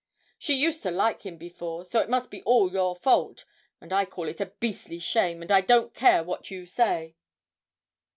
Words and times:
She 0.39 0.55
used 0.55 0.81
to 0.81 0.89
like 0.89 1.27
him 1.27 1.37
before, 1.37 1.85
so 1.85 1.99
it 1.99 2.09
must 2.09 2.31
be 2.31 2.41
all 2.41 2.71
your 2.71 2.95
fault, 2.95 3.45
and 3.79 3.93
I 3.93 4.05
call 4.05 4.27
it 4.27 4.41
a 4.41 4.47
beastly 4.47 4.97
shame, 4.97 5.43
and 5.43 5.51
I 5.51 5.61
don't 5.61 5.93
care 5.93 6.23
what 6.23 6.49
you 6.49 6.65
say!' 6.65 7.17